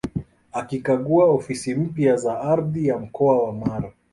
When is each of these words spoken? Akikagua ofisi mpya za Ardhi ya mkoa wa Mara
Akikagua 0.51 1.23
ofisi 1.25 1.75
mpya 1.75 2.15
za 2.15 2.39
Ardhi 2.41 2.87
ya 2.87 2.97
mkoa 2.97 3.43
wa 3.43 3.53
Mara 3.53 3.91